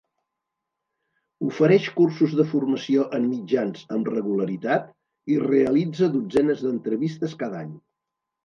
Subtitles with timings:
[1.47, 4.89] Ofereix cursos de formació en mitjans amb regularitat
[5.35, 7.73] i realitza dotzenes d'entrevistes cada any.